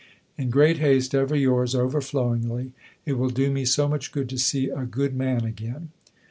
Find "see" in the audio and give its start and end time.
4.39-4.67